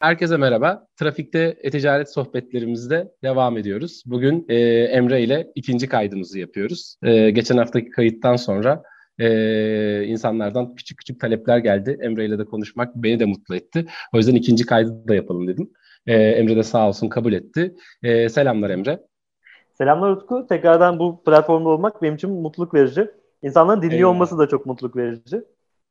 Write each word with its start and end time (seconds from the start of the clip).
Herkese 0.00 0.36
merhaba. 0.36 0.86
Trafikte 0.96 1.56
e-ticaret 1.62 2.12
sohbetlerimizde 2.12 3.12
devam 3.22 3.58
ediyoruz. 3.58 4.02
Bugün 4.06 4.46
e, 4.48 4.56
Emre 4.84 5.22
ile 5.22 5.52
ikinci 5.54 5.88
kaydımızı 5.88 6.38
yapıyoruz. 6.38 6.96
E, 7.02 7.30
geçen 7.30 7.56
haftaki 7.56 7.90
kayıttan 7.90 8.36
sonra 8.36 8.82
e, 9.18 10.04
insanlardan 10.04 10.74
küçük 10.74 10.98
küçük 10.98 11.20
talepler 11.20 11.58
geldi. 11.58 11.98
Emre 12.02 12.24
ile 12.24 12.38
de 12.38 12.44
konuşmak 12.44 12.94
beni 12.96 13.20
de 13.20 13.24
mutlu 13.24 13.56
etti. 13.56 13.86
O 14.14 14.16
yüzden 14.16 14.34
ikinci 14.34 14.66
kaydı 14.66 15.08
da 15.08 15.14
yapalım 15.14 15.48
dedim. 15.48 15.70
E, 16.06 16.14
Emre 16.14 16.56
de 16.56 16.62
sağ 16.62 16.88
olsun 16.88 17.08
kabul 17.08 17.32
etti. 17.32 17.74
E, 18.02 18.28
selamlar 18.28 18.70
Emre. 18.70 19.00
Selamlar 19.78 20.10
Utku. 20.10 20.46
Tekrardan 20.48 20.98
bu 20.98 21.24
platformda 21.24 21.68
olmak 21.68 22.02
benim 22.02 22.14
için 22.14 22.30
mutluluk 22.30 22.74
verici. 22.74 23.10
İnsanların 23.42 23.82
dinliyor 23.82 23.98
Eyvallah. 23.98 24.14
olması 24.14 24.38
da 24.38 24.48
çok 24.48 24.66
mutluluk 24.66 24.96
verici. 24.96 25.42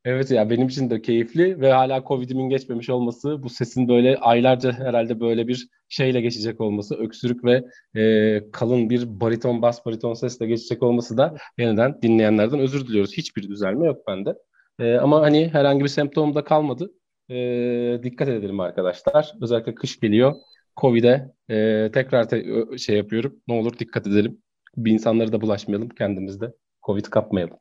Evet 0.06 0.30
ya 0.30 0.50
benim 0.50 0.68
için 0.68 0.90
de 0.90 1.02
keyifli 1.02 1.60
ve 1.60 1.72
hala 1.72 2.04
Covid'imin 2.08 2.48
geçmemiş 2.50 2.90
olması, 2.90 3.42
bu 3.42 3.48
sesin 3.50 3.88
böyle 3.88 4.16
aylarca 4.16 4.72
herhalde 4.72 5.20
böyle 5.20 5.48
bir 5.48 5.68
şeyle 5.88 6.20
geçecek 6.20 6.60
olması, 6.60 6.94
öksürük 6.96 7.44
ve 7.44 7.64
e, 8.00 8.50
kalın 8.52 8.90
bir 8.90 9.20
bariton 9.20 9.62
bas 9.62 9.86
bariton 9.86 10.14
sesle 10.14 10.46
geçecek 10.46 10.82
olması 10.82 11.16
da 11.18 11.36
yeniden 11.58 12.02
dinleyenlerden 12.02 12.58
özür 12.58 12.88
diliyoruz. 12.88 13.16
Hiçbir 13.16 13.48
düzelme 13.48 13.86
yok 13.86 14.06
bende. 14.08 14.34
E, 14.78 14.94
ama 14.94 15.20
hani 15.22 15.48
herhangi 15.48 15.84
bir 15.84 15.88
semptom 15.88 16.34
da 16.34 16.44
kalmadı. 16.44 16.90
E, 17.30 18.00
dikkat 18.02 18.28
edelim 18.28 18.60
arkadaşlar. 18.60 19.32
Özellikle 19.42 19.74
kış 19.74 20.00
geliyor. 20.00 20.34
Covid'e 20.80 21.32
e, 21.50 21.90
tekrar 21.94 22.28
te- 22.28 22.78
şey 22.78 22.96
yapıyorum. 22.96 23.40
Ne 23.48 23.54
olur 23.54 23.78
dikkat 23.78 24.06
edelim. 24.06 24.42
Bir 24.76 24.92
insanları 24.92 25.32
da 25.32 25.40
bulaşmayalım, 25.40 25.88
kendimizde 25.88 26.52
Covid 26.86 27.04
kapmayalım. 27.04 27.58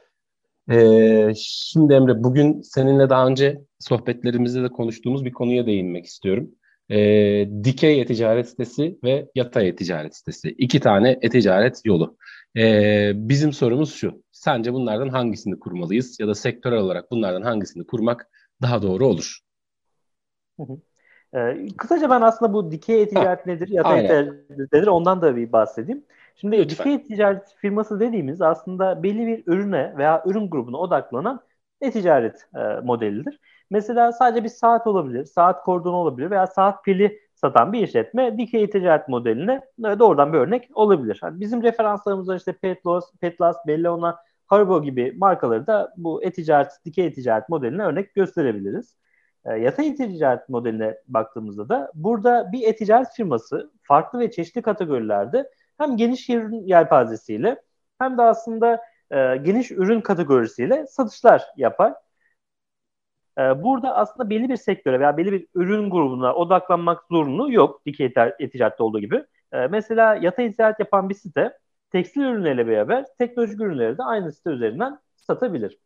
Ee, 0.71 1.31
şimdi 1.35 1.93
Emre, 1.93 2.23
bugün 2.23 2.61
seninle 2.61 3.09
daha 3.09 3.27
önce 3.27 3.61
sohbetlerimizde 3.79 4.63
de 4.63 4.67
konuştuğumuz 4.67 5.25
bir 5.25 5.31
konuya 5.31 5.65
değinmek 5.65 6.05
istiyorum. 6.05 6.51
Ee, 6.89 7.49
dikey 7.63 8.01
e-ticaret 8.01 8.49
sitesi 8.49 8.99
ve 9.03 9.27
yatay 9.35 9.67
e-ticaret 9.67 10.15
sitesi. 10.15 10.49
İki 10.49 10.79
tane 10.79 11.19
e-ticaret 11.21 11.81
yolu. 11.85 12.17
Ee, 12.57 13.11
bizim 13.15 13.53
sorumuz 13.53 13.93
şu. 13.93 14.23
Sence 14.31 14.73
bunlardan 14.73 15.09
hangisini 15.09 15.59
kurmalıyız? 15.59 16.19
Ya 16.19 16.27
da 16.27 16.35
sektörel 16.35 16.79
olarak 16.79 17.11
bunlardan 17.11 17.41
hangisini 17.41 17.87
kurmak 17.87 18.29
daha 18.61 18.81
doğru 18.81 19.07
olur? 19.07 19.39
Ee, 21.35 21.67
kısaca 21.77 22.09
ben 22.09 22.21
aslında 22.21 22.53
bu 22.53 22.71
dikey 22.71 23.01
e-ticaret 23.01 23.45
nedir, 23.45 23.67
yatay 23.67 23.99
e-ticaret 23.99 24.49
nedir 24.73 24.87
ondan 24.87 25.21
da 25.21 25.35
bir 25.35 25.51
bahsedeyim. 25.51 26.03
Şimdi 26.41 26.57
Lütfen. 26.57 26.85
dikey 26.85 27.07
ticaret 27.07 27.55
firması 27.57 27.99
dediğimiz 27.99 28.41
aslında 28.41 29.03
belli 29.03 29.27
bir 29.27 29.43
ürüne 29.45 29.93
veya 29.97 30.23
ürün 30.25 30.49
grubuna 30.49 30.77
odaklanan 30.77 31.41
e-ticaret 31.81 32.47
e, 32.55 32.59
modelidir. 32.83 33.39
Mesela 33.69 34.11
sadece 34.11 34.43
bir 34.43 34.49
saat 34.49 34.87
olabilir, 34.87 35.25
saat 35.25 35.63
kordonu 35.63 35.95
olabilir 35.95 36.31
veya 36.31 36.47
saat 36.47 36.83
pili 36.83 37.19
satan 37.35 37.73
bir 37.73 37.83
işletme 37.83 38.37
dikey 38.37 38.69
ticaret 38.69 39.07
modeline 39.07 39.61
e, 39.79 39.99
doğrudan 39.99 40.33
bir 40.33 40.37
örnek 40.37 40.69
olabilir. 40.73 41.19
Yani 41.23 41.39
bizim 41.39 41.63
referanslarımızda 41.63 42.35
işte 42.35 42.53
Petlos, 42.53 43.11
Petlas, 43.21 43.57
Bellona, 43.67 44.17
Haribo 44.47 44.81
gibi 44.81 45.13
markaları 45.17 45.67
da 45.67 45.93
bu 45.97 46.23
e-ticaret, 46.23 46.71
dikey 46.85 47.05
e-ticaret 47.05 47.49
modeline 47.49 47.83
örnek 47.83 48.15
gösterebiliriz. 48.15 48.95
E, 49.45 49.53
yatay 49.53 49.87
e-ticaret 49.87 50.49
modeline 50.49 50.97
baktığımızda 51.07 51.69
da 51.69 51.91
burada 51.95 52.51
bir 52.51 52.67
e-ticaret 52.67 53.07
firması 53.15 53.71
farklı 53.83 54.19
ve 54.19 54.31
çeşitli 54.31 54.61
kategorilerde 54.61 55.49
hem 55.79 55.97
geniş 55.97 56.29
ürün 56.29 56.67
yelpazesiyle 56.67 57.61
hem 57.99 58.17
de 58.17 58.21
aslında 58.21 58.81
e, 59.11 59.37
geniş 59.37 59.71
ürün 59.71 60.01
kategorisiyle 60.01 60.87
satışlar 60.87 61.43
yapar. 61.57 61.93
E, 63.37 63.63
burada 63.63 63.95
aslında 63.95 64.29
belli 64.29 64.49
bir 64.49 64.57
sektöre 64.57 64.99
veya 64.99 65.17
belli 65.17 65.31
bir 65.31 65.47
ürün 65.55 65.89
grubuna 65.89 66.33
odaklanmak 66.33 67.03
zorunlu 67.11 67.53
yok 67.53 67.85
dikey 67.85 68.13
ticarette 68.51 68.83
olduğu 68.83 68.99
gibi. 68.99 69.25
E, 69.51 69.67
mesela 69.67 70.15
yatay 70.15 70.51
ticaret 70.51 70.79
yapan 70.79 71.09
bir 71.09 71.15
site 71.15 71.57
tekstil 71.91 72.21
ürünleriyle 72.21 72.67
beraber 72.67 73.05
teknolojik 73.17 73.61
ürünleri 73.61 73.97
de 73.97 74.03
aynı 74.03 74.31
site 74.33 74.49
üzerinden 74.49 74.99
satabilir. 75.15 75.79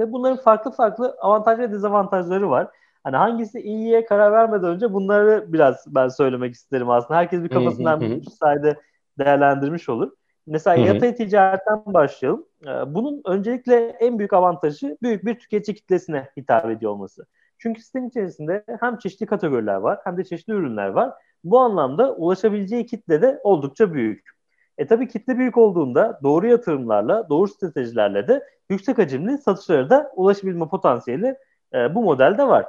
Ve 0.00 0.12
bunların 0.12 0.36
farklı 0.44 0.70
farklı 0.70 1.16
avantaj 1.20 1.58
ve 1.58 1.72
dezavantajları 1.72 2.50
var. 2.50 2.68
Hani 3.04 3.16
hangisi 3.16 3.60
iyiye 3.60 4.04
karar 4.04 4.32
vermeden 4.32 4.68
önce 4.68 4.92
bunları 4.92 5.52
biraz 5.52 5.84
ben 5.94 6.08
söylemek 6.08 6.54
isterim 6.54 6.90
aslında. 6.90 7.20
Herkes 7.20 7.42
bir 7.44 7.48
kafasından 7.48 8.00
bir 8.00 8.30
sayede 8.30 8.80
değerlendirmiş 9.18 9.88
olur. 9.88 10.12
Mesela 10.46 10.76
Hı-hı. 10.76 10.86
yatay 10.86 11.14
ticaretten 11.14 11.82
başlayalım. 11.86 12.46
Ee, 12.66 12.94
bunun 12.94 13.22
öncelikle 13.24 13.86
en 13.86 14.18
büyük 14.18 14.32
avantajı 14.32 14.96
büyük 15.02 15.24
bir 15.24 15.38
tüketici 15.38 15.74
kitlesine 15.74 16.28
hitap 16.36 16.70
ediyor 16.70 16.92
olması. 16.92 17.26
Çünkü 17.58 17.82
sitenin 17.82 18.08
içerisinde 18.08 18.64
hem 18.80 18.98
çeşitli 18.98 19.26
kategoriler 19.26 19.74
var 19.74 19.98
hem 20.04 20.16
de 20.16 20.24
çeşitli 20.24 20.52
ürünler 20.52 20.88
var. 20.88 21.12
Bu 21.44 21.58
anlamda 21.58 22.14
ulaşabileceği 22.14 22.86
kitle 22.86 23.22
de 23.22 23.40
oldukça 23.42 23.94
büyük. 23.94 24.32
E 24.78 24.86
tabii 24.86 25.08
kitle 25.08 25.38
büyük 25.38 25.58
olduğunda 25.58 26.20
doğru 26.22 26.46
yatırımlarla, 26.46 27.28
doğru 27.28 27.48
stratejilerle 27.48 28.28
de 28.28 28.46
yüksek 28.70 28.98
hacimli 28.98 29.38
satışlara 29.38 29.90
da 29.90 30.12
ulaşabilme 30.16 30.68
potansiyeli 30.68 31.36
e, 31.74 31.94
bu 31.94 32.02
modelde 32.02 32.48
var. 32.48 32.66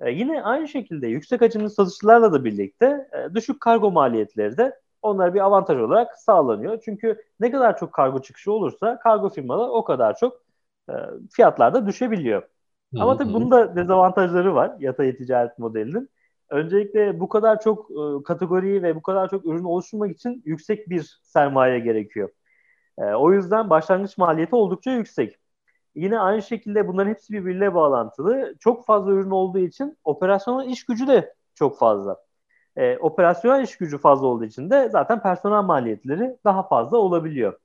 E, 0.00 0.10
yine 0.10 0.42
aynı 0.42 0.68
şekilde 0.68 1.06
yüksek 1.06 1.40
hacimli 1.40 1.70
satışlarla 1.70 2.32
da 2.32 2.44
birlikte 2.44 3.08
e, 3.12 3.34
düşük 3.34 3.60
kargo 3.60 3.90
maliyetleri 3.90 4.56
de 4.56 4.79
onlara 5.02 5.34
bir 5.34 5.40
avantaj 5.40 5.78
olarak 5.78 6.18
sağlanıyor. 6.18 6.80
Çünkü 6.84 7.22
ne 7.40 7.50
kadar 7.50 7.78
çok 7.78 7.92
kargo 7.92 8.22
çıkışı 8.22 8.52
olursa 8.52 8.98
kargo 8.98 9.28
firmalar 9.28 9.68
o 9.68 9.84
kadar 9.84 10.16
çok 10.16 10.42
e, 10.90 10.92
fiyatlarda 11.32 11.86
düşebiliyor. 11.86 12.42
Hı-hı. 12.42 13.02
Ama 13.02 13.16
tabii 13.16 13.32
bunun 13.32 13.50
da 13.50 13.76
dezavantajları 13.76 14.54
var 14.54 14.76
yatay 14.78 15.16
ticaret 15.16 15.58
modelinin. 15.58 16.10
Öncelikle 16.50 17.20
bu 17.20 17.28
kadar 17.28 17.60
çok 17.60 17.90
e, 17.90 18.22
kategoriyi 18.24 18.82
ve 18.82 18.96
bu 18.96 19.02
kadar 19.02 19.28
çok 19.30 19.46
ürün 19.46 19.64
oluşturmak 19.64 20.10
için 20.10 20.42
yüksek 20.44 20.90
bir 20.90 21.20
sermaye 21.22 21.78
gerekiyor. 21.78 22.28
E, 22.98 23.04
o 23.04 23.32
yüzden 23.32 23.70
başlangıç 23.70 24.18
maliyeti 24.18 24.54
oldukça 24.56 24.90
yüksek. 24.90 25.36
Yine 25.94 26.18
aynı 26.18 26.42
şekilde 26.42 26.88
bunların 26.88 27.10
hepsi 27.10 27.32
birbiriyle 27.32 27.74
bağlantılı. 27.74 28.54
Çok 28.60 28.86
fazla 28.86 29.12
ürün 29.12 29.30
olduğu 29.30 29.58
için 29.58 29.98
operasyonel 30.04 30.68
iş 30.68 30.84
gücü 30.86 31.06
de 31.06 31.34
çok 31.54 31.78
fazla. 31.78 32.16
E, 32.80 32.98
operasyonel 32.98 33.64
iş 33.64 33.76
gücü 33.76 33.98
fazla 33.98 34.26
olduğu 34.26 34.44
için 34.44 34.70
de 34.70 34.88
zaten 34.88 35.22
personel 35.22 35.62
maliyetleri 35.62 36.36
daha 36.44 36.62
fazla 36.62 36.96
olabiliyor. 36.96 37.58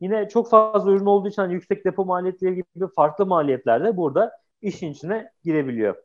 Yine 0.00 0.28
çok 0.28 0.50
fazla 0.50 0.90
ürün 0.90 1.06
olduğu 1.06 1.28
için 1.28 1.42
hani 1.42 1.54
yüksek 1.54 1.84
depo 1.84 2.04
maliyetleri 2.04 2.54
gibi 2.54 2.88
farklı 2.96 3.26
maliyetler 3.26 3.84
de 3.84 3.96
burada 3.96 4.32
işin 4.62 4.92
içine 4.92 5.32
girebiliyor. 5.44 5.96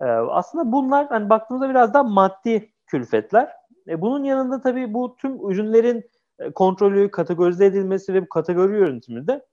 E, 0.00 0.04
aslında 0.04 0.72
bunlar 0.72 1.06
hani 1.06 1.30
baktığımızda 1.30 1.70
biraz 1.70 1.94
daha 1.94 2.02
maddi 2.02 2.72
külfetler. 2.86 3.52
E, 3.88 4.00
bunun 4.00 4.24
yanında 4.24 4.60
tabii 4.60 4.94
bu 4.94 5.16
tüm 5.16 5.50
ürünlerin 5.50 6.10
e, 6.38 6.50
kontrolü, 6.50 7.10
kategorize 7.10 7.66
edilmesi 7.66 8.14
ve 8.14 8.22
bu 8.22 8.28
kategori 8.28 8.72
yönetiminde 8.72 9.46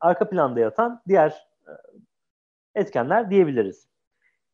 arka 0.00 0.28
planda 0.28 0.60
yatan 0.60 1.02
diğer 1.08 1.46
e, 1.66 1.72
etkenler 2.74 3.30
diyebiliriz. 3.30 3.86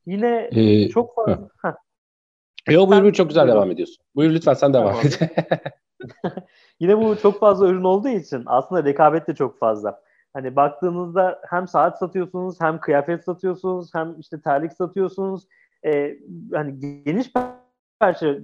Yine 0.07 0.51
ee, 0.53 0.89
çok 0.89 1.15
fazla... 1.15 1.49
Yo 2.69 2.89
buyur 2.89 3.03
buyur 3.03 3.13
çok 3.13 3.29
güzel 3.29 3.49
devam 3.49 3.71
ediyorsun. 3.71 4.05
Buyur 4.17 4.31
lütfen 4.31 4.55
sen 4.55 4.73
devam 4.73 4.87
tamam. 4.87 5.07
et. 5.07 5.21
Yine 6.81 6.99
bu 6.99 7.17
çok 7.17 7.41
fazla 7.41 7.69
ürün 7.69 7.85
olduğu 7.85 8.09
için 8.09 8.43
aslında 8.47 8.85
rekabet 8.85 9.29
de 9.29 9.35
çok 9.35 9.59
fazla. 9.59 10.01
Hani 10.33 10.57
baktığınızda 10.57 11.41
hem 11.51 11.69
saat 11.69 11.99
satıyorsunuz, 11.99 12.61
hem 12.61 12.81
kıyafet 12.81 13.25
satıyorsunuz, 13.25 13.95
hem 13.95 14.21
işte 14.21 14.41
terlik 14.41 14.73
satıyorsunuz. 14.73 15.47
Ee, 15.85 16.19
hani 16.53 16.81
geniş 17.05 17.33
çerçeve, 18.03 18.41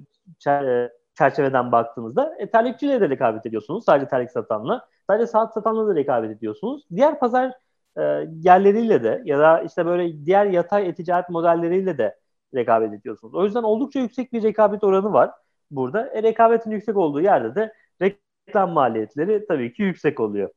çerçeveden 1.19 1.73
baktığınızda 1.73 2.35
e, 2.39 2.51
terlikçiyle 2.51 3.01
de 3.01 3.09
rekabet 3.09 3.47
ediyorsunuz. 3.47 3.85
Sadece 3.85 4.09
terlik 4.09 4.31
satanla. 4.31 4.89
Sadece 5.11 5.27
saat 5.27 5.55
satanla 5.55 5.89
da 5.89 5.95
rekabet 5.95 6.31
ediyorsunuz. 6.31 6.83
Diğer 6.97 7.19
pazar 7.19 7.53
e, 7.99 8.03
yerleriyle 8.41 9.03
de 9.05 9.23
ya 9.25 9.39
da 9.39 9.61
işte 9.61 9.87
böyle 9.87 10.27
diğer 10.27 10.47
yatay 10.47 10.89
e-ticaret 10.89 11.29
modelleriyle 11.29 11.99
de 11.99 12.17
rekabet 12.55 12.93
ediyorsunuz. 12.93 13.35
O 13.35 13.45
yüzden 13.45 13.63
oldukça 13.63 14.01
yüksek 14.01 14.33
bir 14.33 14.43
rekabet 14.43 14.85
oranı 14.85 15.13
var 15.13 15.31
burada. 15.71 16.11
E, 16.15 16.23
rekabetin 16.23 16.71
yüksek 16.71 16.97
olduğu 16.97 17.21
yerde 17.21 17.55
de 17.55 17.73
reklam 18.03 18.71
maliyetleri 18.71 19.45
tabii 19.49 19.73
ki 19.73 19.83
yüksek 19.83 20.21
oluyor. 20.21 20.51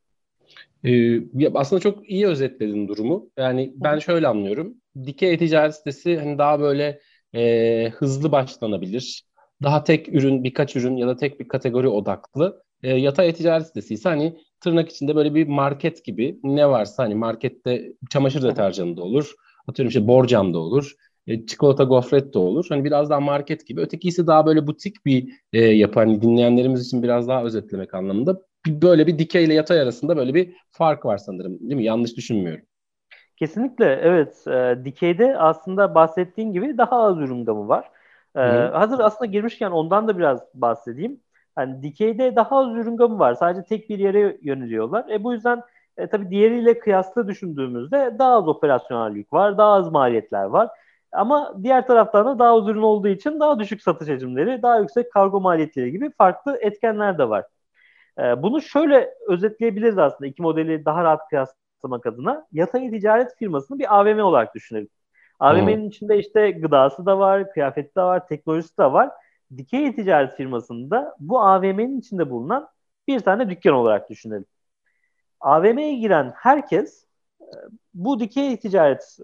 Ee, 0.85 1.19
aslında 1.53 1.79
çok 1.79 2.09
iyi 2.09 2.27
özetledin 2.27 2.87
durumu. 2.87 3.29
Yani 3.37 3.73
ben 3.75 3.99
şöyle 3.99 4.27
anlıyorum. 4.27 4.73
Dikey 5.05 5.37
ticaret 5.37 5.75
sitesi 5.75 6.17
hani 6.17 6.37
daha 6.37 6.59
böyle 6.59 6.99
e, 7.35 7.89
hızlı 7.89 8.31
başlanabilir. 8.31 9.23
Daha 9.63 9.83
tek 9.83 10.09
ürün, 10.09 10.43
birkaç 10.43 10.75
ürün 10.75 10.95
ya 10.95 11.07
da 11.07 11.15
tek 11.15 11.39
bir 11.39 11.47
kategori 11.47 11.87
odaklı. 11.87 12.63
E, 12.83 12.89
yatay 12.89 13.33
ticaret 13.33 13.67
sitesi 13.67 13.93
ise 13.93 14.09
hani 14.09 14.37
tırnak 14.61 14.89
içinde 14.89 15.15
böyle 15.15 15.35
bir 15.35 15.47
market 15.47 16.05
gibi 16.05 16.39
ne 16.43 16.69
varsa 16.69 17.03
hani 17.03 17.15
markette 17.15 17.93
çamaşır 18.09 18.43
deterjanı 18.43 18.97
da 18.97 19.03
olur. 19.03 19.33
Atıyorum 19.67 19.89
işte 19.89 20.07
borcam 20.07 20.53
da 20.53 20.57
olur 20.57 20.91
e, 21.27 21.45
çikolata 21.45 21.83
gofret 21.83 22.33
de 22.33 22.39
olur. 22.39 22.65
Hani 22.69 22.83
biraz 22.85 23.09
daha 23.09 23.19
market 23.19 23.67
gibi. 23.67 23.81
Ötekisi 23.81 24.27
daha 24.27 24.45
böyle 24.45 24.67
butik 24.67 25.05
bir 25.05 25.29
e, 25.53 25.59
yapı. 25.61 25.99
Hani 25.99 26.21
dinleyenlerimiz 26.21 26.87
için 26.87 27.03
biraz 27.03 27.27
daha 27.27 27.43
özetlemek 27.43 27.93
anlamında. 27.93 28.41
Böyle 28.67 29.07
bir 29.07 29.19
dikey 29.19 29.45
ile 29.45 29.53
yatay 29.53 29.81
arasında 29.81 30.17
böyle 30.17 30.33
bir 30.33 30.53
fark 30.71 31.05
var 31.05 31.17
sanırım. 31.17 31.59
Değil 31.59 31.75
mi? 31.75 31.83
Yanlış 31.83 32.17
düşünmüyorum. 32.17 32.65
Kesinlikle 33.35 33.85
evet. 33.85 34.47
E, 34.47 34.85
dikeyde 34.85 35.37
aslında 35.37 35.95
bahsettiğin 35.95 36.53
gibi 36.53 36.77
daha 36.77 37.03
az 37.03 37.17
ürün 37.17 37.45
gamı 37.45 37.67
var. 37.67 37.91
E, 38.35 38.39
hazır 38.73 38.99
aslında 38.99 39.25
girmişken 39.31 39.71
ondan 39.71 40.07
da 40.07 40.17
biraz 40.17 40.41
bahsedeyim. 40.53 41.21
Yani 41.57 41.83
dikeyde 41.83 42.35
daha 42.35 42.57
az 42.57 42.75
ürün 42.75 42.97
gamı 42.97 43.19
var. 43.19 43.33
Sadece 43.33 43.63
tek 43.65 43.89
bir 43.89 43.99
yere 43.99 44.37
yöneliyorlar. 44.41 45.09
E, 45.09 45.23
bu 45.23 45.33
yüzden 45.33 45.61
e, 45.97 46.07
tabii 46.07 46.29
diğeriyle 46.29 46.79
kıyasla 46.79 47.27
düşündüğümüzde 47.27 48.15
daha 48.19 48.37
az 48.37 48.47
operasyonel 48.47 49.15
yük 49.15 49.33
var, 49.33 49.57
daha 49.57 49.73
az 49.73 49.91
maliyetler 49.91 50.43
var. 50.43 50.69
Ama 51.11 51.53
diğer 51.63 51.87
taraftan 51.87 52.25
da 52.25 52.39
daha 52.39 52.53
az 52.57 52.67
ürün 52.67 52.81
olduğu 52.81 53.07
için 53.07 53.39
daha 53.39 53.59
düşük 53.59 53.81
satış 53.81 54.09
hacimleri, 54.09 54.61
daha 54.61 54.79
yüksek 54.79 55.11
kargo 55.11 55.41
maliyetleri 55.41 55.91
gibi 55.91 56.11
farklı 56.11 56.57
etkenler 56.61 57.17
de 57.17 57.29
var. 57.29 57.45
E, 58.19 58.43
bunu 58.43 58.61
şöyle 58.61 59.13
özetleyebiliriz 59.27 59.97
aslında 59.97 60.27
iki 60.27 60.41
modeli 60.41 60.85
daha 60.85 61.03
rahat 61.03 61.29
kıyaslamak 61.29 62.05
adına. 62.05 62.47
Yatay 62.51 62.91
ticaret 62.91 63.35
firmasını 63.37 63.79
bir 63.79 63.99
AVM 63.99 64.19
olarak 64.19 64.55
düşünelim. 64.55 64.89
AVM'nin 65.39 65.77
hmm. 65.77 65.87
içinde 65.87 66.19
işte 66.19 66.51
gıdası 66.51 67.05
da 67.05 67.19
var, 67.19 67.51
kıyafeti 67.51 67.95
de 67.95 68.01
var, 68.01 68.27
teknolojisi 68.27 68.77
de 68.77 68.83
var. 68.83 69.09
Dikey 69.57 69.95
ticaret 69.95 70.35
firmasında 70.35 71.15
bu 71.19 71.41
AVM'nin 71.41 71.99
içinde 71.99 72.29
bulunan 72.29 72.69
bir 73.07 73.19
tane 73.19 73.49
dükkan 73.49 73.73
olarak 73.73 74.09
düşünelim. 74.09 74.45
AVM'ye 75.39 75.95
giren 75.95 76.33
herkes 76.35 77.05
e, 77.41 77.45
bu 77.93 78.19
dikey 78.19 78.57
ticaret 78.57 79.17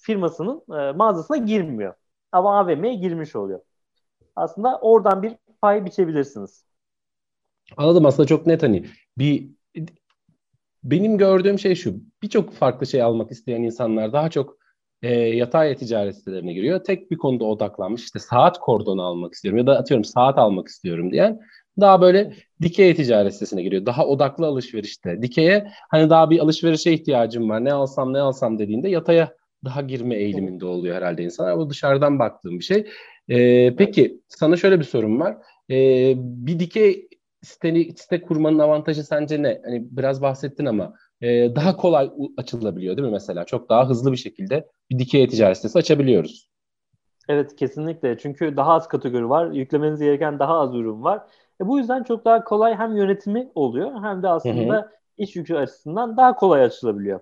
firmasının 0.00 0.62
e, 0.78 0.92
mağazasına 0.92 1.36
girmiyor. 1.36 1.94
Ama 2.32 2.58
AVM'ye 2.58 2.94
girmiş 2.94 3.36
oluyor. 3.36 3.60
Aslında 4.36 4.78
oradan 4.78 5.22
bir 5.22 5.36
pay 5.62 5.84
biçebilirsiniz. 5.84 6.64
Anladım 7.76 8.06
aslında 8.06 8.26
çok 8.26 8.46
net 8.46 8.62
hani 8.62 8.86
bir 9.18 9.50
benim 10.84 11.18
gördüğüm 11.18 11.58
şey 11.58 11.74
şu 11.74 11.94
birçok 12.22 12.52
farklı 12.52 12.86
şey 12.86 13.02
almak 13.02 13.30
isteyen 13.30 13.62
insanlar 13.62 14.12
daha 14.12 14.30
çok 14.30 14.56
e, 15.02 15.14
yatay 15.14 15.76
ticaret 15.76 16.16
sitelerine 16.16 16.52
giriyor. 16.52 16.84
Tek 16.84 17.10
bir 17.10 17.18
konuda 17.18 17.44
odaklanmış 17.44 18.04
işte 18.04 18.18
saat 18.18 18.58
kordonu 18.58 19.02
almak 19.02 19.34
istiyorum 19.34 19.58
ya 19.58 19.66
da 19.66 19.78
atıyorum 19.78 20.04
saat 20.04 20.38
almak 20.38 20.68
istiyorum 20.68 21.12
diyen 21.12 21.40
daha 21.80 22.00
böyle 22.00 22.34
dikey 22.62 22.94
ticaret 22.94 23.32
sitesine 23.32 23.62
giriyor. 23.62 23.86
Daha 23.86 24.06
odaklı 24.06 24.46
alışverişte. 24.46 25.22
Dikeye 25.22 25.72
hani 25.90 26.10
daha 26.10 26.30
bir 26.30 26.38
alışverişe 26.38 26.92
ihtiyacım 26.92 27.50
var. 27.50 27.64
Ne 27.64 27.72
alsam 27.72 28.12
ne 28.12 28.20
alsam 28.20 28.58
dediğinde 28.58 28.88
yataya 28.88 29.34
daha 29.64 29.82
girme 29.82 30.16
eğiliminde 30.16 30.66
oluyor 30.66 30.96
herhalde 30.96 31.22
insanlar. 31.22 31.58
Bu 31.58 31.70
dışarıdan 31.70 32.18
baktığım 32.18 32.58
bir 32.58 32.64
şey. 32.64 32.86
Ee, 33.28 33.76
peki 33.76 34.20
sana 34.28 34.56
şöyle 34.56 34.78
bir 34.78 34.84
sorum 34.84 35.20
var. 35.20 35.36
Ee, 35.70 36.14
bir 36.16 36.58
dikey 36.58 37.08
site, 37.42 37.84
site 37.96 38.22
kurmanın 38.22 38.58
avantajı 38.58 39.04
sence 39.04 39.42
ne? 39.42 39.60
Hani 39.64 39.86
biraz 39.90 40.22
bahsettin 40.22 40.64
ama 40.64 40.94
e, 41.20 41.54
daha 41.54 41.76
kolay 41.76 42.10
açılabiliyor 42.36 42.96
değil 42.96 43.08
mi 43.08 43.12
mesela? 43.12 43.44
Çok 43.44 43.68
daha 43.68 43.88
hızlı 43.88 44.12
bir 44.12 44.16
şekilde 44.16 44.68
bir 44.90 44.98
dikey 44.98 45.28
ticaret 45.28 45.56
sitesi 45.56 45.78
açabiliyoruz. 45.78 46.50
Evet 47.28 47.56
kesinlikle. 47.56 48.18
Çünkü 48.18 48.56
daha 48.56 48.72
az 48.72 48.88
kategori 48.88 49.28
var. 49.28 49.50
Yüklemeniz 49.50 50.00
gereken 50.00 50.38
daha 50.38 50.58
az 50.58 50.74
ürün 50.74 51.02
var. 51.02 51.22
E, 51.60 51.66
bu 51.66 51.78
yüzden 51.78 52.02
çok 52.02 52.24
daha 52.24 52.44
kolay 52.44 52.74
hem 52.74 52.96
yönetimi 52.96 53.50
oluyor 53.54 54.02
hem 54.02 54.22
de 54.22 54.28
aslında 54.28 54.74
hı 54.74 54.80
hı. 54.80 54.90
iş 55.18 55.36
yükü 55.36 55.54
açısından 55.54 56.16
daha 56.16 56.36
kolay 56.36 56.64
açılabiliyor. 56.64 57.20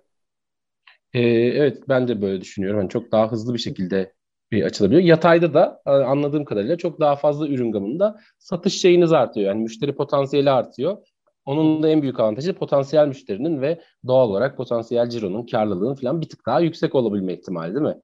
Ee, 1.14 1.20
evet 1.30 1.88
ben 1.88 2.08
de 2.08 2.22
böyle 2.22 2.40
düşünüyorum. 2.40 2.80
Yani 2.80 2.90
çok 2.90 3.12
daha 3.12 3.32
hızlı 3.32 3.54
bir 3.54 3.58
şekilde 3.58 4.12
bir 4.52 4.62
açılabiliyor. 4.62 5.02
Yatayda 5.02 5.54
da 5.54 5.82
e, 5.86 5.90
anladığım 5.90 6.44
kadarıyla 6.44 6.78
çok 6.78 7.00
daha 7.00 7.16
fazla 7.16 7.48
ürün 7.48 7.72
gamında 7.72 8.20
satış 8.38 8.80
şeyiniz 8.80 9.12
artıyor. 9.12 9.46
Yani 9.46 9.62
müşteri 9.62 9.94
potansiyeli 9.96 10.50
artıyor. 10.50 10.96
Onun 11.44 11.82
da 11.82 11.88
en 11.88 12.02
büyük 12.02 12.20
avantajı 12.20 12.54
potansiyel 12.54 13.08
müşterinin 13.08 13.60
ve 13.62 13.80
doğal 14.06 14.28
olarak 14.30 14.56
potansiyel 14.56 15.10
cironun, 15.10 15.46
karlılığın 15.46 15.94
falan 15.94 16.20
bir 16.20 16.28
tık 16.28 16.46
daha 16.46 16.60
yüksek 16.60 16.94
olabilme 16.94 17.32
ihtimali 17.34 17.74
değil 17.74 17.86
mi? 17.86 18.00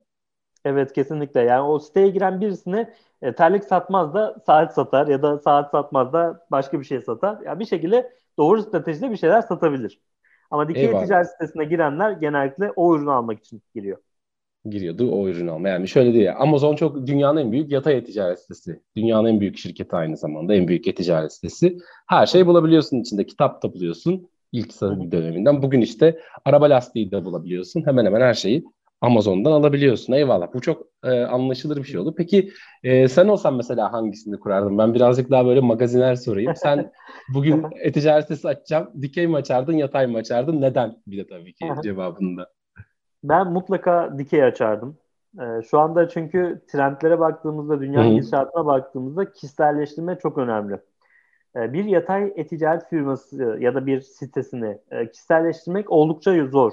Evet 0.64 0.92
kesinlikle. 0.92 1.40
Yani 1.40 1.62
o 1.68 1.78
siteye 1.78 2.08
giren 2.08 2.40
birisine 2.40 2.94
e, 3.22 3.34
terlik 3.34 3.64
satmaz 3.64 4.14
da 4.14 4.36
saat 4.46 4.74
satar 4.74 5.06
ya 5.06 5.22
da 5.22 5.38
saat 5.38 5.70
satmaz 5.70 6.12
da 6.12 6.46
başka 6.50 6.80
bir 6.80 6.84
şey 6.84 7.02
satar. 7.02 7.40
Yani 7.46 7.60
bir 7.60 7.66
şekilde 7.66 8.12
doğru 8.38 8.62
stratejide 8.62 9.10
bir 9.10 9.16
şeyler 9.16 9.42
satabilir. 9.42 10.00
Ama 10.54 10.68
dikey 10.68 10.84
Eyvallah. 10.84 11.04
ticaret 11.04 11.30
sitesine 11.30 11.64
girenler 11.64 12.10
genellikle 12.10 12.70
o 12.76 12.96
ürünü 12.96 13.10
almak 13.10 13.38
için 13.38 13.62
giriyor. 13.74 13.98
Giriyordu 14.64 15.10
o 15.10 15.28
ürünü 15.28 15.50
alma. 15.50 15.68
Yani 15.68 15.88
şöyle 15.88 16.12
diye 16.12 16.32
Amazon 16.32 16.76
çok 16.76 17.06
dünyanın 17.06 17.40
en 17.40 17.52
büyük 17.52 17.72
yatay 17.72 18.04
ticaret 18.04 18.40
sitesi. 18.40 18.80
Dünyanın 18.96 19.28
en 19.28 19.40
büyük 19.40 19.58
şirketi 19.58 19.96
aynı 19.96 20.16
zamanda. 20.16 20.54
En 20.54 20.68
büyük 20.68 20.96
ticaret 20.96 21.32
sitesi. 21.32 21.78
Her 22.08 22.26
şeyi 22.26 22.46
bulabiliyorsun 22.46 23.00
içinde. 23.00 23.26
Kitap 23.26 23.62
da 23.62 23.74
buluyorsun 23.74 24.28
ilk 24.52 24.80
döneminden. 25.12 25.62
Bugün 25.62 25.80
işte 25.80 26.18
araba 26.44 26.70
lastiği 26.70 27.10
de 27.10 27.24
bulabiliyorsun. 27.24 27.86
Hemen 27.86 28.06
hemen 28.06 28.20
her 28.20 28.34
şeyi 28.34 28.64
Amazon'dan 29.04 29.52
alabiliyorsun. 29.52 30.12
Eyvallah. 30.12 30.54
Bu 30.54 30.60
çok 30.60 30.86
e, 31.04 31.10
anlaşılır 31.10 31.76
bir 31.76 31.84
şey 31.84 32.00
oldu. 32.00 32.14
Peki 32.16 32.50
e, 32.82 33.08
sen 33.08 33.28
olsan 33.28 33.54
mesela 33.54 33.92
hangisini 33.92 34.40
kurardın? 34.40 34.78
Ben 34.78 34.94
birazcık 34.94 35.30
daha 35.30 35.46
böyle 35.46 35.60
magaziner 35.60 36.14
sorayım. 36.14 36.52
Sen 36.56 36.92
bugün 37.34 37.64
e-ticaret 37.80 38.22
sitesi 38.22 38.48
açacağım. 38.48 38.90
Dikey 39.02 39.26
mi 39.26 39.36
açardın, 39.36 39.72
yatay 39.72 40.06
mı 40.06 40.18
açardın? 40.18 40.60
Neden? 40.60 40.96
Bir 41.06 41.18
de 41.18 41.26
tabii 41.26 41.54
ki 41.54 41.66
cevabında. 41.82 42.46
Ben 43.24 43.52
mutlaka 43.52 44.18
dikey 44.18 44.44
açardım. 44.44 44.98
E, 45.40 45.62
şu 45.70 45.78
anda 45.78 46.08
çünkü 46.08 46.62
trendlere 46.72 47.18
baktığımızda, 47.18 47.80
dünya 47.80 48.08
gidişatına 48.08 48.66
baktığımızda 48.66 49.32
kişiselleştirme 49.32 50.18
çok 50.22 50.38
önemli. 50.38 50.80
E, 51.56 51.72
bir 51.72 51.84
yatay 51.84 52.32
e-ticaret 52.36 52.88
firması 52.88 53.56
ya 53.60 53.74
da 53.74 53.86
bir 53.86 54.00
sitesini 54.00 54.78
e, 54.90 55.10
kişiselleştirmek 55.10 55.90
oldukça 55.90 56.46
zor. 56.46 56.72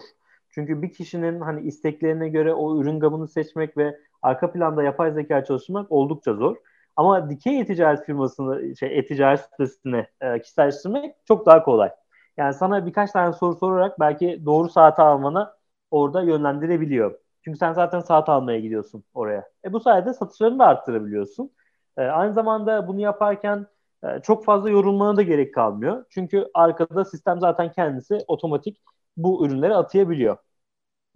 Çünkü 0.51 0.81
bir 0.81 0.93
kişinin 0.93 1.41
hani 1.41 1.61
isteklerine 1.61 2.29
göre 2.29 2.53
o 2.53 2.81
ürün 2.81 2.99
gamını 2.99 3.27
seçmek 3.27 3.77
ve 3.77 3.97
arka 4.21 4.51
planda 4.51 4.83
yapay 4.83 5.11
zeka 5.11 5.43
çalıştırmak 5.45 5.91
oldukça 5.91 6.33
zor. 6.33 6.55
Ama 6.95 7.29
dikey 7.29 7.59
e-ticaret 7.59 8.05
firmasını, 8.05 8.75
şey, 8.75 8.99
e-ticaret 8.99 9.39
sitesini 9.39 10.05
e, 10.21 10.41
kişiselleştirmek 10.41 11.15
çok 11.27 11.45
daha 11.45 11.63
kolay. 11.63 11.89
Yani 12.37 12.53
sana 12.53 12.85
birkaç 12.85 13.11
tane 13.11 13.33
soru 13.33 13.55
sorarak 13.55 13.99
belki 13.99 14.41
doğru 14.45 14.69
saati 14.69 15.01
almana 15.01 15.55
orada 15.91 16.21
yönlendirebiliyor. 16.23 17.19
Çünkü 17.43 17.57
sen 17.57 17.73
zaten 17.73 17.99
saat 17.99 18.29
almaya 18.29 18.59
gidiyorsun 18.59 19.03
oraya. 19.13 19.49
E 19.65 19.73
bu 19.73 19.79
sayede 19.79 20.13
satışlarını 20.13 20.59
da 20.59 20.65
arttırabiliyorsun. 20.65 21.51
E, 21.97 22.01
aynı 22.01 22.33
zamanda 22.33 22.87
bunu 22.87 22.99
yaparken 22.99 23.67
e, 24.03 24.19
çok 24.23 24.45
fazla 24.45 24.69
yorulmana 24.69 25.17
da 25.17 25.21
gerek 25.21 25.53
kalmıyor. 25.53 26.05
Çünkü 26.09 26.47
arkada 26.53 27.05
sistem 27.05 27.39
zaten 27.39 27.71
kendisi 27.71 28.17
otomatik 28.27 28.77
bu 29.17 29.45
ürünleri 29.45 29.75
atayabiliyor. 29.75 30.37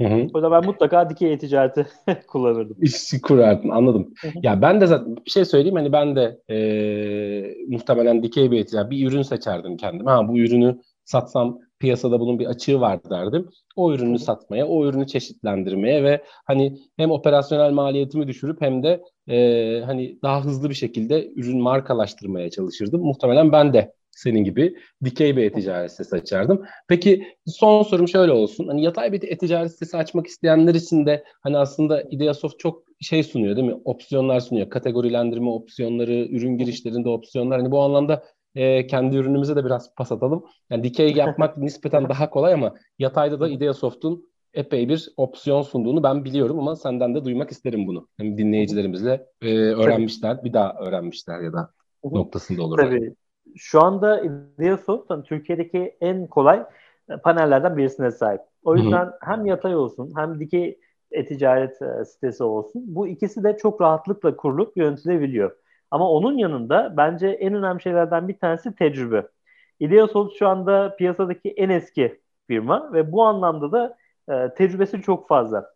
Hı 0.01 0.07
hı. 0.07 0.13
O 0.13 0.37
yüzden 0.37 0.51
ben 0.51 0.65
mutlaka 0.65 1.09
dikey 1.09 1.33
e-ticareti 1.33 1.87
kullanırdım. 2.27 2.77
İşi 2.81 3.21
kurardın 3.21 3.69
anladım. 3.69 4.13
Hı 4.21 4.27
hı. 4.27 4.33
Ya 4.43 4.61
ben 4.61 4.81
de 4.81 4.85
zaten 4.87 5.15
bir 5.25 5.31
şey 5.31 5.45
söyleyeyim 5.45 5.75
hani 5.75 5.91
ben 5.91 6.15
de 6.15 6.41
e, 6.49 7.55
muhtemelen 7.67 8.23
dikey 8.23 8.51
bir 8.51 8.59
e-ticaret 8.59 8.91
bir 8.91 9.07
ürün 9.07 9.21
seçerdim 9.21 9.77
kendim. 9.77 10.05
Ha 10.05 10.27
bu 10.27 10.37
ürünü 10.37 10.81
satsam 11.05 11.59
piyasada 11.79 12.19
bunun 12.19 12.39
bir 12.39 12.45
açığı 12.45 12.81
var 12.81 12.99
derdim. 13.09 13.49
O 13.75 13.93
ürünü 13.93 14.19
satmaya, 14.19 14.67
o 14.67 14.85
ürünü 14.85 15.07
çeşitlendirmeye 15.07 16.03
ve 16.03 16.23
hani 16.45 16.77
hem 16.97 17.11
operasyonel 17.11 17.71
maliyetimi 17.71 18.27
düşürüp 18.27 18.61
hem 18.61 18.83
de 18.83 19.03
e, 19.27 19.81
hani 19.85 20.19
daha 20.23 20.45
hızlı 20.45 20.69
bir 20.69 20.75
şekilde 20.75 21.31
ürün 21.35 21.61
markalaştırmaya 21.61 22.49
çalışırdım. 22.49 23.01
Muhtemelen 23.01 23.51
ben 23.51 23.73
de 23.73 23.93
senin 24.15 24.43
gibi 24.43 24.75
dikey 25.03 25.37
bir 25.37 25.43
e-ticaret 25.43 25.91
sitesi 25.91 26.15
açardım. 26.15 26.65
Peki 26.87 27.23
son 27.45 27.83
sorum 27.83 28.07
şöyle 28.07 28.31
olsun. 28.31 28.67
Hani 28.67 28.83
yatay 28.83 29.11
bir 29.11 29.23
e-ticaret 29.23 29.71
sitesi 29.71 29.97
açmak 29.97 30.27
isteyenler 30.27 30.75
için 30.75 31.05
de 31.05 31.23
hani 31.41 31.57
aslında 31.57 32.01
Ideasoft 32.01 32.59
çok 32.59 32.83
şey 33.01 33.23
sunuyor 33.23 33.55
değil 33.55 33.67
mi? 33.67 33.81
Opsiyonlar 33.85 34.39
sunuyor. 34.39 34.69
Kategorilendirme 34.69 35.49
opsiyonları, 35.49 36.13
ürün 36.13 36.57
girişlerinde 36.57 37.09
opsiyonlar. 37.09 37.59
Hani 37.59 37.71
bu 37.71 37.81
anlamda 37.81 38.23
e, 38.55 38.87
kendi 38.87 39.15
ürünümüze 39.15 39.55
de 39.55 39.65
biraz 39.65 39.95
pas 39.95 40.11
atalım. 40.11 40.45
Yani 40.69 40.83
dikey 40.83 41.13
yapmak 41.13 41.57
nispeten 41.63 42.09
daha 42.09 42.29
kolay 42.29 42.53
ama 42.53 42.73
yatayda 42.99 43.39
da 43.39 43.49
Ideasoft'un 43.49 44.29
epey 44.53 44.89
bir 44.89 45.09
opsiyon 45.17 45.61
sunduğunu 45.61 46.03
ben 46.03 46.25
biliyorum 46.25 46.59
ama 46.59 46.75
senden 46.75 47.15
de 47.15 47.25
duymak 47.25 47.51
isterim 47.51 47.87
bunu. 47.87 48.07
Hem 48.17 48.37
dinleyicilerimizle 48.37 49.25
e, 49.41 49.55
öğrenmişler, 49.57 50.43
bir 50.43 50.53
daha 50.53 50.73
öğrenmişler 50.73 51.41
ya 51.41 51.53
da 51.53 51.71
noktasında 52.03 52.63
olur. 52.63 52.77
Tabii 52.77 53.15
şu 53.55 53.83
anda 53.83 54.21
Ideasoft 54.21 55.09
hani 55.09 55.23
Türkiye'deki 55.23 55.97
en 56.01 56.27
kolay 56.27 56.65
panellerden 57.23 57.77
birisine 57.77 58.11
sahip. 58.11 58.41
O 58.63 58.75
yüzden 58.75 59.05
Hı-hı. 59.05 59.17
hem 59.21 59.45
yatay 59.45 59.75
olsun 59.75 60.13
hem 60.15 60.39
dikey 60.39 60.79
e-ticaret 61.11 61.81
e, 61.81 62.05
sitesi 62.05 62.43
olsun. 62.43 62.83
Bu 62.85 63.07
ikisi 63.07 63.43
de 63.43 63.57
çok 63.57 63.81
rahatlıkla 63.81 64.35
kurulup 64.35 64.77
yönetilebiliyor. 64.77 65.55
Ama 65.91 66.09
onun 66.09 66.37
yanında 66.37 66.93
bence 66.97 67.27
en 67.27 67.53
önemli 67.53 67.81
şeylerden 67.81 68.27
bir 68.27 68.39
tanesi 68.39 68.75
tecrübe. 68.75 69.27
Ideasoft 69.79 70.39
şu 70.39 70.47
anda 70.47 70.95
piyasadaki 70.95 71.49
en 71.49 71.69
eski 71.69 72.21
firma 72.47 72.93
ve 72.93 73.11
bu 73.11 73.23
anlamda 73.23 73.71
da 73.71 73.97
e, 74.29 74.53
tecrübesi 74.53 75.01
çok 75.01 75.27
fazla. 75.27 75.73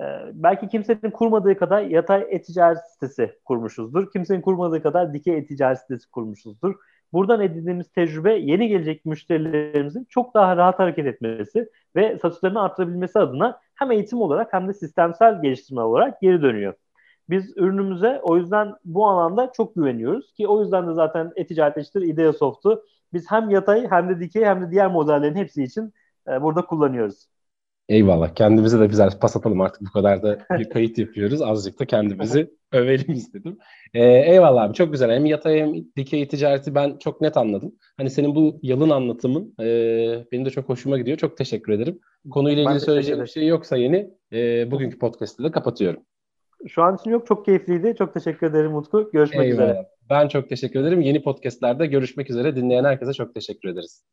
E, 0.00 0.04
belki 0.32 0.68
kimsenin 0.68 1.10
kurmadığı 1.10 1.58
kadar 1.58 1.82
yatay 1.82 2.26
e-ticaret 2.30 2.78
sitesi 2.92 3.38
kurmuşuzdur. 3.44 4.12
Kimsenin 4.12 4.40
kurmadığı 4.40 4.82
kadar 4.82 5.14
dikey 5.14 5.38
e-ticaret 5.38 5.78
sitesi 5.78 6.10
kurmuşuzdur. 6.10 6.74
Buradan 7.12 7.40
edindiğimiz 7.40 7.88
tecrübe 7.88 8.34
yeni 8.34 8.68
gelecek 8.68 9.04
müşterilerimizin 9.04 10.06
çok 10.10 10.34
daha 10.34 10.56
rahat 10.56 10.78
hareket 10.78 11.06
etmesi 11.06 11.68
ve 11.96 12.18
satışlarını 12.18 12.62
arttırabilmesi 12.62 13.18
adına 13.18 13.60
hem 13.74 13.90
eğitim 13.90 14.20
olarak 14.20 14.52
hem 14.52 14.68
de 14.68 14.72
sistemsel 14.72 15.42
geliştirme 15.42 15.80
olarak 15.80 16.20
geri 16.20 16.42
dönüyor. 16.42 16.74
Biz 17.30 17.56
ürünümüze 17.56 18.20
o 18.22 18.36
yüzden 18.36 18.74
bu 18.84 19.08
alanda 19.08 19.52
çok 19.52 19.74
güveniyoruz 19.74 20.32
ki 20.32 20.48
o 20.48 20.62
yüzden 20.62 20.88
de 20.88 20.94
zaten 20.94 21.32
e-ticaret 21.36 21.96
Ideasoft'u 21.96 22.84
biz 23.12 23.30
hem 23.30 23.50
yatay 23.50 23.90
hem 23.90 24.08
de 24.08 24.20
dikey 24.20 24.44
hem 24.44 24.62
de 24.62 24.70
diğer 24.70 24.90
modellerin 24.90 25.34
hepsi 25.34 25.64
için 25.64 25.92
e, 26.28 26.42
burada 26.42 26.66
kullanıyoruz. 26.66 27.28
Eyvallah. 27.88 28.34
Kendimize 28.34 28.80
de 28.80 28.90
birer 28.90 29.20
pas 29.20 29.36
atalım 29.36 29.60
artık 29.60 29.82
bu 29.82 29.90
kadar 29.90 30.22
da 30.22 30.38
bir 30.58 30.70
kayıt 30.70 30.98
yapıyoruz. 30.98 31.42
Azıcık 31.42 31.80
da 31.80 31.86
kendimizi 31.86 32.50
övelim 32.72 33.12
istedim. 33.12 33.58
Ee, 33.94 34.04
eyvallah 34.04 34.62
abi 34.62 34.74
çok 34.74 34.92
güzel. 34.92 35.10
Hem 35.10 35.26
yatay 35.26 35.60
hem 35.60 35.74
dikey 35.96 36.28
ticareti 36.28 36.74
ben 36.74 36.96
çok 36.98 37.20
net 37.20 37.36
anladım. 37.36 37.74
Hani 37.96 38.10
senin 38.10 38.34
bu 38.34 38.58
yalın 38.62 38.90
anlatımın 38.90 39.54
e, 39.60 39.64
benim 40.32 40.44
de 40.44 40.50
çok 40.50 40.68
hoşuma 40.68 40.98
gidiyor. 40.98 41.18
Çok 41.18 41.36
teşekkür 41.36 41.72
ederim. 41.72 41.98
Konuyla 42.30 42.62
ilgili 42.62 42.80
söyleyeceğim 42.80 43.22
bir 43.22 43.26
şey 43.26 43.46
yoksa 43.46 43.76
yeni 43.76 44.10
e, 44.32 44.70
bugünkü 44.70 44.98
podcast'ı 44.98 45.44
da 45.44 45.50
kapatıyorum. 45.50 46.02
Şu 46.66 46.82
an 46.82 46.96
için 46.96 47.10
yok. 47.10 47.26
Çok 47.26 47.44
keyifliydi. 47.44 47.94
Çok 47.98 48.14
teşekkür 48.14 48.46
ederim 48.46 48.76
Utku. 48.76 49.10
Görüşmek 49.12 49.46
Eyvallah. 49.46 49.64
üzere. 49.64 49.86
Ben 50.10 50.28
çok 50.28 50.48
teşekkür 50.48 50.80
ederim. 50.80 51.00
Yeni 51.00 51.22
podcastlerde 51.22 51.86
görüşmek 51.86 52.30
üzere. 52.30 52.56
Dinleyen 52.56 52.84
herkese 52.84 53.12
çok 53.12 53.34
teşekkür 53.34 53.68
ederiz. 53.68 54.04